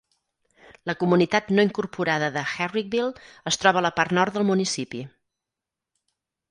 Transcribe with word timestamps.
La 0.89 0.95
comunitat 1.03 1.51
no 1.59 1.65
incorporada 1.67 2.31
de 2.39 2.43
Herrickville 2.55 3.29
es 3.53 3.63
troba 3.65 3.83
a 3.83 3.87
la 3.89 3.93
part 4.01 4.19
nord 4.21 4.39
del 4.39 4.51
municipi. 4.53 5.05